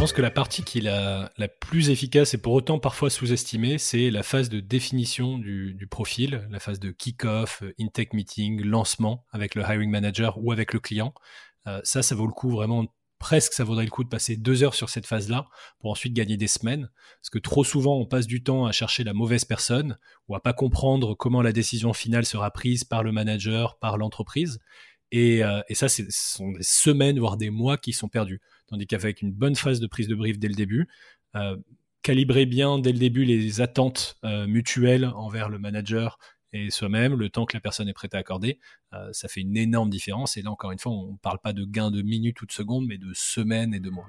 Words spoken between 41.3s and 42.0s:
pas de gain